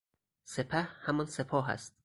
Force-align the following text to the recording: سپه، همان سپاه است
سپه، 0.45 0.81
همان 0.81 1.25
سپاه 1.25 1.69
است 1.69 1.95